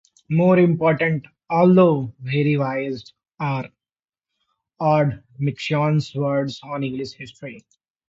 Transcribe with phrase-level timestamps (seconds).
[0.31, 3.65] More important, although very biased, are
[4.81, 7.63] Oldmixon's works on English history.